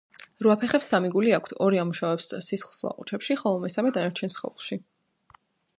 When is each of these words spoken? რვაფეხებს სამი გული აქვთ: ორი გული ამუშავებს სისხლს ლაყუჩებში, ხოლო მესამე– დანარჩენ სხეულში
რვაფეხებს 0.45 0.87
სამი 0.93 1.11
გული 1.15 1.35
აქვთ: 1.39 1.53
ორი 1.55 1.61
გული 1.63 1.81
ამუშავებს 1.83 2.31
სისხლს 2.47 2.81
ლაყუჩებში, 2.89 3.41
ხოლო 3.43 3.61
მესამე– 3.67 3.95
დანარჩენ 3.99 4.37
სხეულში 4.39 4.85